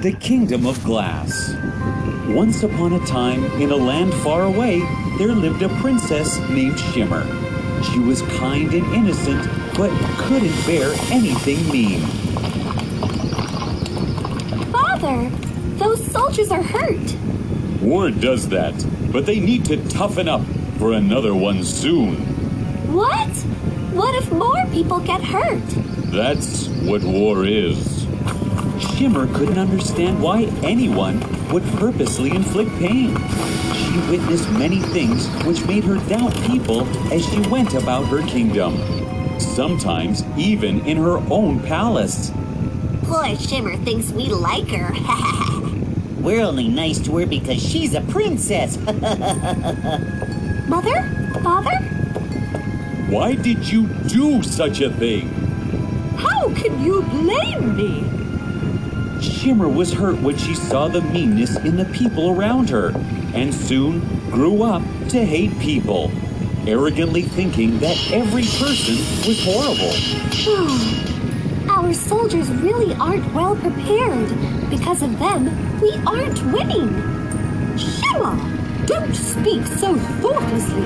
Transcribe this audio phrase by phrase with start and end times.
[0.00, 1.56] The Kingdom of Glass.
[2.28, 4.78] Once upon a time, in a land far away,
[5.18, 7.26] there lived a princess named Shimmer.
[7.82, 9.44] She was kind and innocent,
[9.76, 12.02] but couldn't bear anything mean.
[14.70, 15.28] Father,
[15.78, 17.16] those soldiers are hurt.
[17.82, 18.74] Word does that,
[19.10, 20.42] but they need to toughen up
[20.78, 22.14] for another one soon.
[22.94, 23.34] What?
[23.96, 25.66] What if more people get hurt?
[26.12, 27.97] That's what war is.
[28.80, 31.20] Shimmer couldn't understand why anyone
[31.50, 33.16] would purposely inflict pain.
[33.74, 38.78] She witnessed many things which made her doubt people as she went about her kingdom.
[39.40, 42.32] Sometimes even in her own palace.
[43.04, 44.92] Poor Shimmer thinks we like her.
[46.20, 48.76] We're only nice to her because she's a princess.
[50.68, 51.02] Mother?
[51.42, 51.76] Father?
[53.08, 55.28] Why did you do such a thing?
[56.18, 58.17] How can you blame me?
[59.20, 62.92] Shimmer was hurt when she saw the meanness in the people around her,
[63.34, 64.00] and soon
[64.30, 66.10] grew up to hate people,
[66.66, 69.92] arrogantly thinking that every person was horrible.
[71.70, 74.28] Our soldiers really aren't well prepared.
[74.70, 76.88] Because of them, we aren't winning.
[77.78, 78.36] Shimmer,
[78.86, 80.82] don't speak so thoughtlessly.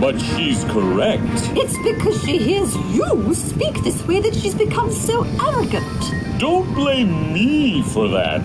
[0.00, 1.22] But she's correct.
[1.56, 6.21] It's because she hears you speak this way that she's become so arrogant.
[6.42, 8.42] Don't blame me for that.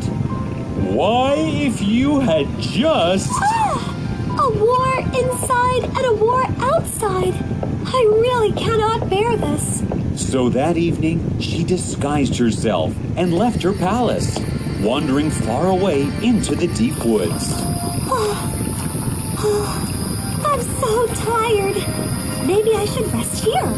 [0.93, 3.27] Why, if you had just.
[3.33, 7.33] Ah, a war inside and a war outside.
[7.87, 9.81] I really cannot bear this.
[10.15, 14.37] So that evening, she disguised herself and left her palace,
[14.79, 17.49] wandering far away into the deep woods.
[18.11, 21.77] Ah, ah, I'm so tired.
[22.45, 23.73] Maybe I should rest here.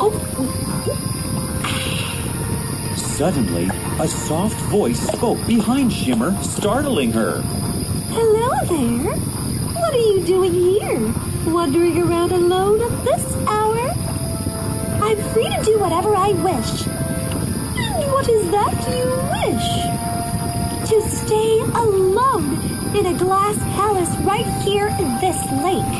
[0.00, 0.69] Oh, oh.
[3.20, 3.68] Suddenly,
[4.00, 7.42] a soft voice spoke behind Shimmer, startling her.
[8.16, 9.12] hello there.
[9.76, 11.12] What are you doing here?
[11.44, 13.76] Wandering around alone at this hour?
[15.04, 16.86] I'm free to do whatever I wish.
[17.76, 19.04] And what is that you
[19.36, 19.68] wish?
[20.88, 22.56] To stay alone
[22.96, 25.94] in a glass palace right here in this lake.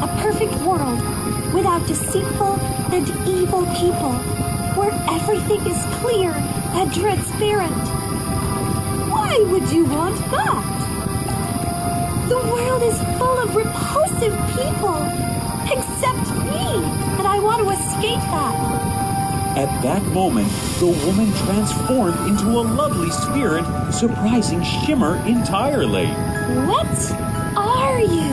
[0.00, 0.98] A perfect world
[1.52, 2.58] without deceitful
[2.96, 4.14] and evil people,
[4.72, 6.32] where everything is clear
[6.74, 7.72] and transparent.
[9.10, 10.64] Why would you want that?
[12.28, 14.96] The world is full of repulsive people,
[15.70, 16.82] except me,
[17.18, 18.82] and I want to escape that.
[19.56, 26.06] At that moment, the woman transformed into a lovely spirit, surprising Shimmer entirely.
[26.06, 27.12] What
[27.54, 28.32] are you?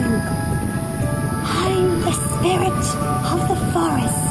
[1.43, 2.85] I'm the spirit
[3.33, 4.25] of the forest.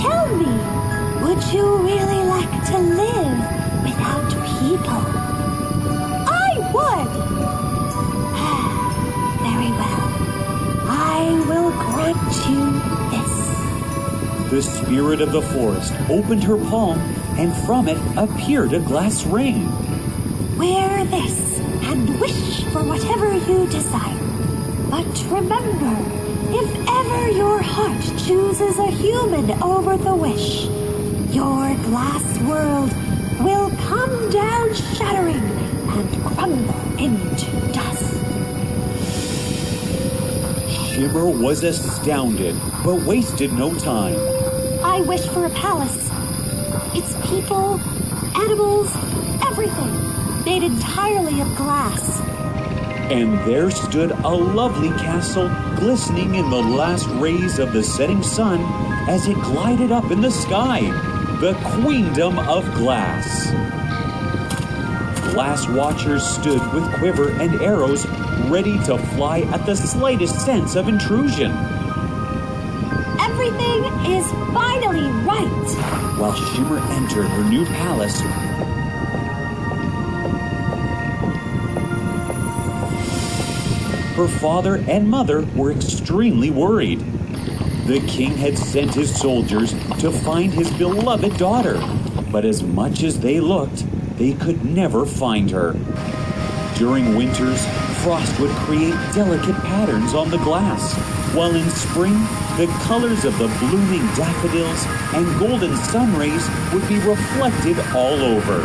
[0.00, 0.78] Tell me,
[1.24, 3.38] would you really like to live
[3.82, 4.28] without
[4.60, 5.02] people?
[6.28, 7.08] I would.
[8.34, 8.68] Ah,
[9.40, 10.04] very well.
[10.86, 12.64] I will grant you
[13.10, 14.50] this.
[14.50, 16.98] The spirit of the forest opened her palm,
[17.38, 19.66] and from it appeared a glass ring.
[20.58, 24.18] Wear this and wish for whatever you desire.
[24.90, 25.96] But remember,
[26.50, 30.68] if ever your heart chooses a human over the wish,
[31.38, 32.90] your glass world
[33.38, 38.12] will come down shattering and crumble into dust.
[40.68, 44.16] Shimmer was astounded, but wasted no time.
[44.82, 46.10] I wish for a palace.
[46.92, 47.78] Its people,
[48.34, 48.90] animals,
[49.46, 52.20] everything made entirely of glass.
[53.12, 58.60] And there stood a lovely castle glistening in the last rays of the setting sun
[59.08, 61.07] as it glided up in the sky.
[61.40, 63.52] The Queendom of Glass.
[65.32, 68.04] Glass watchers stood with quiver and arrows
[68.48, 71.52] ready to fly at the slightest sense of intrusion.
[73.20, 76.18] Everything is finally right.
[76.18, 78.20] While Shimmer entered her new palace,
[84.16, 87.17] her father and mother were extremely worried.
[87.88, 91.80] The king had sent his soldiers to find his beloved daughter,
[92.30, 93.82] but as much as they looked,
[94.18, 95.72] they could never find her.
[96.76, 97.64] During winters,
[98.02, 100.94] frost would create delicate patterns on the glass,
[101.34, 102.12] while in spring,
[102.58, 108.58] the colors of the blooming daffodils and golden sun rays would be reflected all over.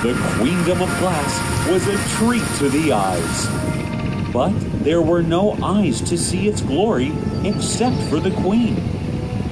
[0.00, 4.32] The Queendom of Glass was a treat to the eyes.
[4.32, 7.12] But there were no eyes to see its glory
[7.46, 8.76] except for the Queen.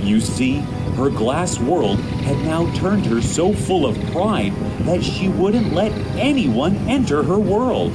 [0.00, 0.62] You see,
[0.96, 5.90] Her glass world had now turned her so full of pride that she wouldn't let
[6.18, 7.92] anyone enter her world.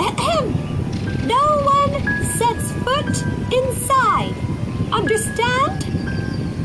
[0.00, 0.52] Ahem.
[1.28, 3.22] No one sets foot
[3.52, 4.34] inside.
[4.92, 5.86] Understand?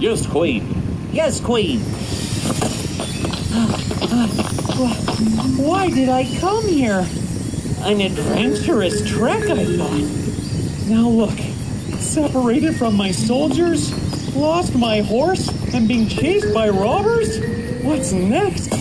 [0.01, 1.09] Yes, Queen.
[1.11, 1.81] Yes, Queen.
[5.61, 7.05] Why did I come here?
[7.81, 10.89] An adventurous trek, I thought.
[10.89, 11.37] Now look,
[11.97, 13.91] separated from my soldiers,
[14.35, 17.39] lost my horse, and being chased by robbers?
[17.83, 18.73] What's next?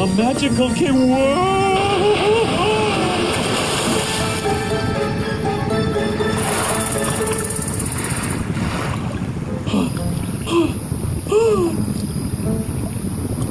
[0.00, 0.92] A magical kid.
[0.92, 1.62] Whoa!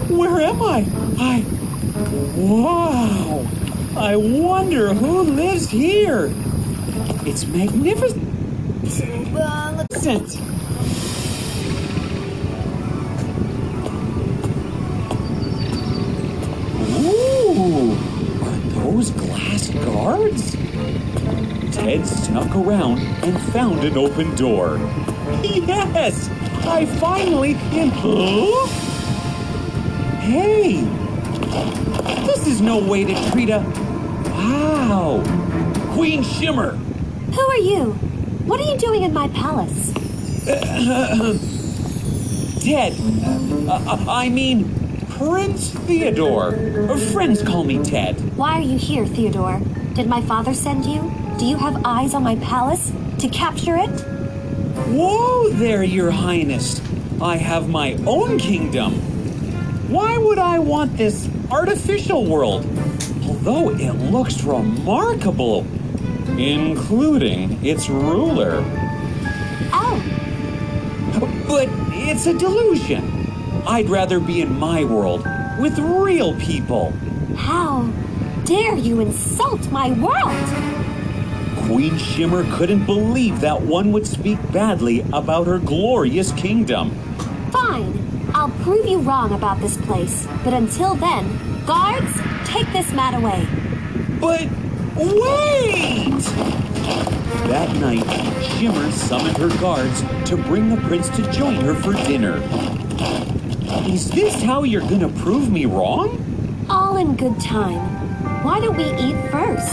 [0.10, 0.86] Where am I?
[1.20, 1.46] I.
[2.22, 3.48] Wow!
[3.98, 6.32] I wonder who lives here.
[7.26, 8.22] It's magnificent.
[17.04, 17.92] Ooh!
[18.44, 20.52] Are those glass guards?
[21.76, 24.80] Ted snuck around and found an open door.
[25.44, 26.30] Yes!
[26.66, 27.54] I finally?
[30.22, 31.01] Hey!
[32.26, 33.60] This is no way to treat a.
[34.30, 35.22] Wow!
[35.94, 36.72] Queen Shimmer!
[36.72, 37.92] Who are you?
[38.46, 39.92] What are you doing in my palace?
[42.64, 42.94] Ted!
[43.68, 44.74] Uh, I mean,
[45.10, 46.54] Prince Theodore.
[47.12, 48.16] Friends call me Ted.
[48.38, 49.60] Why are you here, Theodore?
[49.94, 51.12] Did my father send you?
[51.38, 53.90] Do you have eyes on my palace to capture it?
[54.88, 56.82] Whoa there, Your Highness!
[57.22, 59.11] I have my own kingdom.
[59.92, 62.66] Why would I want this artificial world?
[63.28, 65.66] Although it looks remarkable,
[66.38, 68.64] including its ruler.
[69.74, 70.02] Oh,
[71.48, 73.04] But it's a delusion.
[73.68, 75.26] I'd rather be in my world
[75.60, 76.94] with real people.
[77.36, 77.84] how
[78.46, 81.68] dare you insult my world?
[81.68, 86.92] Queen Shimmer couldn't believe that one would speak badly about her glorious kingdom.
[87.52, 88.01] Fine,
[88.42, 90.28] I'll prove you wrong about this place.
[90.44, 92.12] But until then, guards,
[92.44, 93.48] take this mat away.
[94.20, 94.50] But
[94.96, 96.24] wait!
[97.46, 98.04] That night,
[98.42, 102.42] Shimmer summoned her guards to bring the prince to join her for dinner.
[103.88, 106.66] Is this how you're gonna prove me wrong?
[106.68, 108.44] All in good time.
[108.44, 109.72] Why don't we eat first?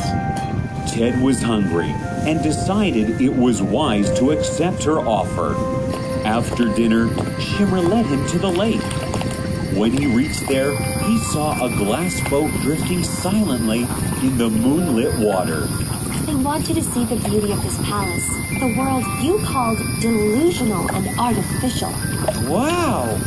[0.93, 1.89] Ted was hungry
[2.29, 5.55] and decided it was wise to accept her offer.
[6.29, 7.09] After dinner,
[7.41, 8.83] Shimmer led him to the lake.
[9.73, 13.85] When he reached there, he saw a glass boat drifting silently
[14.23, 15.67] in the moonlit water.
[16.29, 18.29] I want you to see the beauty of this palace.
[18.61, 21.93] The world you called delusional and artificial.
[22.47, 23.19] Wow!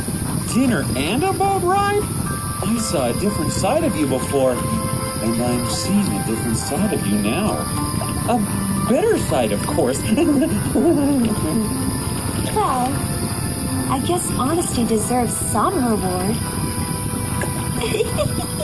[0.54, 2.02] Dinner and a boat ride?
[2.04, 7.04] I saw a different side of you before, and I'm seeing a different side of
[7.04, 7.50] you now.
[8.28, 10.00] A better side, of course.
[12.54, 12.88] Well,
[13.90, 16.36] I guess honesty deserves some reward.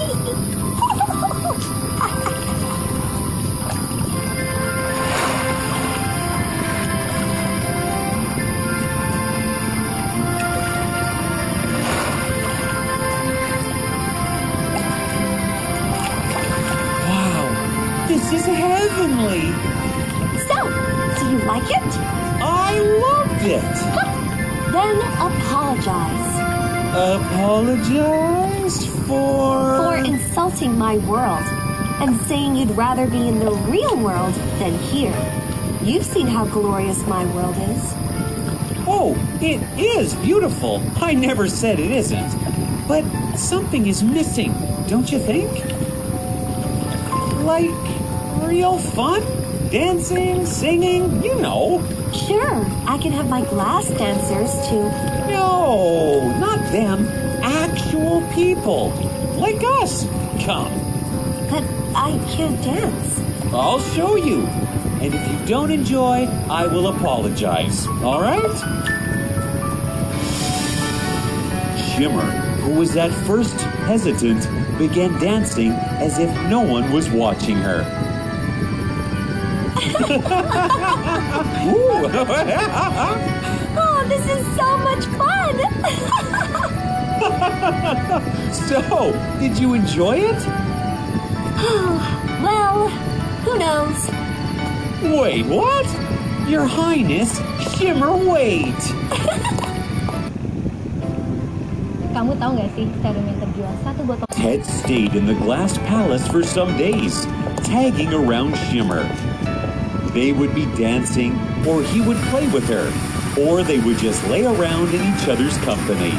[27.59, 29.83] Apologize for.
[29.83, 31.43] for insulting my world
[32.01, 35.13] and saying you'd rather be in the real world than here.
[35.83, 37.83] You've seen how glorious my world is.
[38.87, 40.81] Oh, it is beautiful.
[41.03, 42.31] I never said it isn't.
[42.87, 43.03] But
[43.35, 44.55] something is missing,
[44.87, 45.51] don't you think?
[47.43, 47.75] Like
[48.47, 49.21] real fun?
[49.73, 51.83] Dancing, singing, you know.
[52.13, 54.85] Sure, I can have my glass dancers too.
[55.29, 57.08] No, not them.
[57.99, 58.91] Actual people.
[59.39, 60.05] Like us.
[60.45, 60.71] Come,
[61.51, 61.65] But
[61.97, 63.21] I can't dance.
[63.53, 64.43] I'll show you.
[65.03, 67.89] And if you don't enjoy, I will apologize.
[68.05, 68.39] All right?
[71.91, 72.23] Shimmer,
[72.63, 74.47] who was at first hesitant,
[74.79, 77.83] began dancing as if no one was watching her.
[83.81, 86.35] Oh, this is so much fun!
[88.69, 90.47] so, did you enjoy it?
[92.43, 92.89] well,
[93.45, 94.09] who knows?
[95.03, 95.87] Wait, what?
[96.49, 97.39] Your Highness,
[97.75, 98.75] Shimmer, wait!
[102.15, 106.27] Kamu tahu nggak sih serum yang terjual satu botol Ted stayed in the glass palace
[106.27, 107.27] for some days,
[107.63, 109.07] tagging around Shimmer.
[110.15, 112.91] They would be dancing, or he would play with her,
[113.39, 116.15] or they would just lay around in each other's company.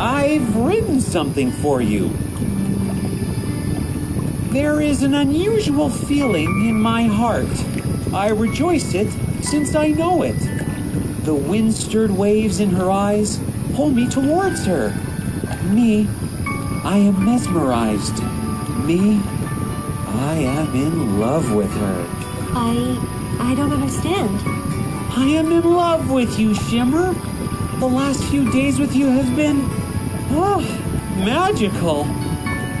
[0.00, 2.08] I've written something for you.
[4.52, 7.48] There is an unusual feeling in my heart.
[8.14, 9.10] I rejoice it
[9.42, 10.38] since I know it.
[11.24, 13.40] The wind stirred waves in her eyes
[13.74, 14.90] pull me towards her.
[15.64, 16.08] Me,
[16.84, 18.22] I am mesmerized.
[18.84, 19.20] Me,
[20.06, 22.06] I am in love with her.
[22.54, 23.16] I.
[23.40, 24.40] I don't understand.
[25.16, 27.14] I am in love with you, Shimmer.
[27.78, 29.87] The last few days with you have been.
[30.30, 30.60] Oh,
[31.16, 32.04] magical.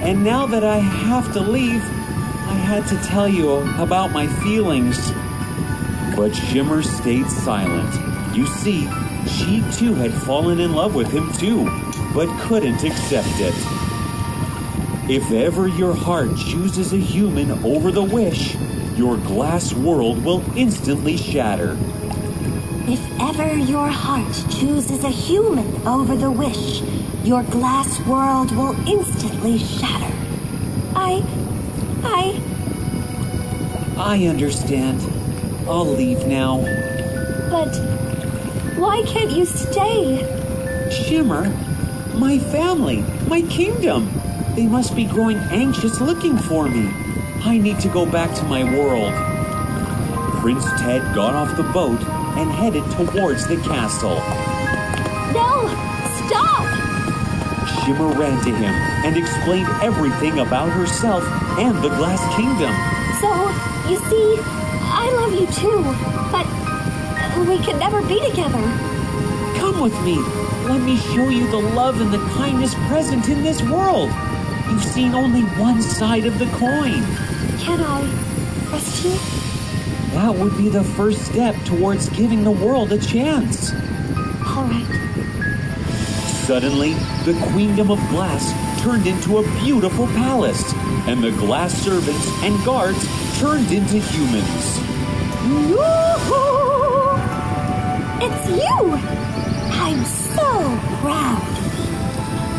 [0.04, 3.50] And now that I have to leave, I had to tell you
[3.82, 5.12] about my feelings.
[6.16, 8.36] But Shimmer stayed silent.
[8.36, 8.88] You see,
[9.26, 11.64] she too had fallen in love with him too,
[12.14, 13.54] but couldn't accept it.
[15.10, 18.56] If ever your heart chooses a human over the wish,
[18.96, 21.76] your glass world will instantly shatter.
[22.90, 26.80] If ever your heart chooses a human over the wish,
[27.22, 30.10] your glass world will instantly shatter.
[30.96, 31.22] I.
[32.02, 32.40] I.
[33.98, 35.02] I understand.
[35.68, 36.62] I'll leave now.
[37.50, 37.76] But.
[38.78, 40.24] Why can't you stay?
[40.90, 41.50] Shimmer,
[42.14, 44.10] my family, my kingdom.
[44.54, 46.88] They must be growing anxious looking for me.
[47.44, 49.12] I need to go back to my world.
[50.40, 52.00] Prince Ted got off the boat
[52.38, 54.14] and headed towards the castle.
[55.34, 55.66] No!
[56.22, 56.66] Stop!
[57.82, 58.72] Shimmer ran to him
[59.04, 61.24] and explained everything about herself
[61.58, 62.70] and the Glass Kingdom.
[63.18, 63.28] So,
[63.90, 64.38] you see,
[64.86, 65.82] I love you too,
[66.30, 66.46] but
[67.48, 68.62] we can never be together.
[69.58, 70.18] Come with me.
[70.68, 74.10] Let me show you the love and the kindness present in this world.
[74.70, 77.02] You've seen only one side of the coin.
[77.58, 79.47] Can I trust you?
[80.18, 83.70] That would be the first step towards giving the world a chance.
[83.70, 84.84] All right.
[86.44, 86.94] Suddenly,
[87.24, 88.50] the Queendom of Glass
[88.82, 90.74] turned into a beautiful palace,
[91.06, 92.98] and the glass servants and guards
[93.38, 94.78] turned into humans.
[95.70, 97.14] Yoo-hoo!
[98.20, 98.98] It's you!
[99.70, 100.50] I'm so
[100.98, 101.46] proud.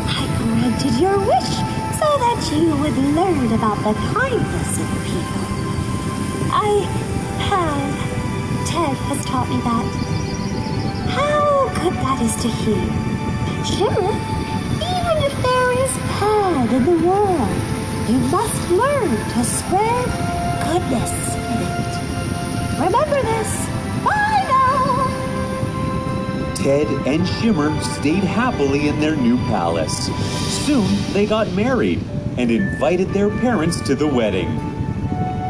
[0.08, 1.52] I granted your wish
[2.00, 5.44] so that you would learn about the kindness of people.
[6.52, 7.09] I
[7.50, 9.84] Ted has taught me that.
[11.10, 12.86] How good that is to hear.
[13.66, 14.14] Shimmer,
[14.78, 17.50] even if there is bad in the world,
[18.08, 20.06] you must learn to spread
[20.62, 21.92] goodness in it.
[22.78, 23.50] Remember this.
[24.04, 25.10] Bye now.
[26.54, 30.06] Ted and Shimmer stayed happily in their new palace.
[30.64, 32.00] Soon, they got married
[32.38, 34.79] and invited their parents to the wedding.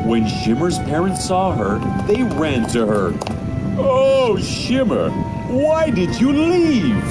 [0.04, 3.12] When Shimmer's parents saw her, they ran to her.
[3.78, 5.10] Oh, Shimmer,
[5.50, 7.04] why did you leave?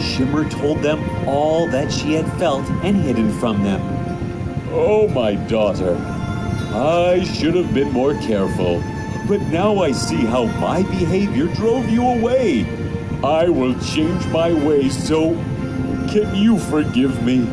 [0.00, 3.80] Shimmer told them all that she had felt and hidden from them.
[4.72, 5.96] Oh, my daughter,
[6.72, 8.82] I should have been more careful,
[9.28, 12.64] but now I see how my behavior drove you away.
[13.22, 15.34] I will change my ways, so
[16.08, 17.46] can you forgive me?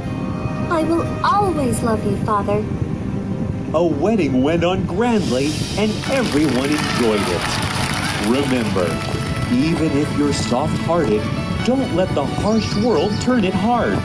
[0.69, 2.63] I will always love you, Father.
[3.73, 5.47] A wedding went on grandly,
[5.77, 7.41] and everyone enjoyed it.
[8.29, 8.85] Remember,
[9.51, 11.21] even if you're soft hearted,
[11.65, 13.97] don't let the harsh world turn it hard,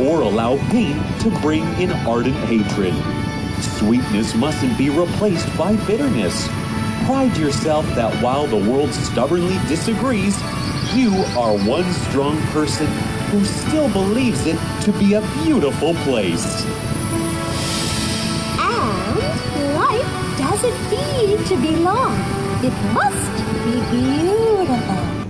[0.00, 2.94] or allow pain to bring in ardent hatred.
[3.78, 6.48] Sweetness mustn't be replaced by bitterness.
[7.04, 10.40] Pride yourself that while the world stubbornly disagrees,
[10.94, 12.86] you are one strong person
[13.28, 16.64] who still believes it to be a beautiful place.
[20.32, 22.16] Life doesn't need to be long.
[22.62, 25.21] It must be beautiful.